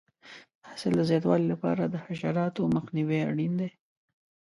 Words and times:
د 0.61 0.63
حاصل 0.69 0.91
د 0.97 1.01
زیاتوالي 1.09 1.47
لپاره 1.53 1.83
د 1.87 1.95
حشراتو 2.05 2.71
مخنیوی 2.75 3.19
اړین 3.29 3.53
دی. 3.61 3.69